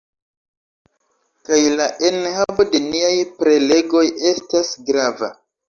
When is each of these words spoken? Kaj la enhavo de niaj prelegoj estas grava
Kaj 1.49 1.59
la 1.81 1.87
enhavo 2.09 2.67
de 2.73 2.83
niaj 2.89 3.13
prelegoj 3.39 4.05
estas 4.33 4.77
grava 4.91 5.35